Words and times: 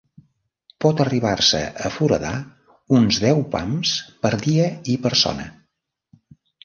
Pot 0.85 1.01
arribar-se 1.03 1.59
a 1.89 1.91
foradar 1.97 2.33
uns 3.01 3.21
deu 3.25 3.43
pams 3.57 3.95
per 4.27 4.33
dia 4.47 4.67
i 4.95 5.01
persona. 5.09 5.47